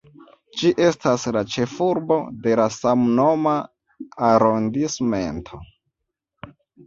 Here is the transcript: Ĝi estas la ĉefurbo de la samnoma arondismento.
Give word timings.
Ĝi 0.59 0.69
estas 0.85 1.25
la 1.35 1.43
ĉefurbo 1.55 2.17
de 2.47 2.55
la 2.61 2.65
samnoma 2.77 3.53
arondismento. 4.29 5.61